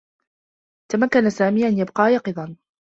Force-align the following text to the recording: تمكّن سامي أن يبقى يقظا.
تمكّن 0.91 1.29
سامي 1.29 1.67
أن 1.67 1.77
يبقى 1.77 2.13
يقظا. 2.13 2.55